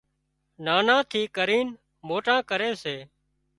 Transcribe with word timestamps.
نانان 0.65 1.01
ٿي 1.11 1.21
ڪرينَ 1.35 1.67
موٽان 2.07 2.39
ڪري 2.49 2.71
سي 2.83 2.95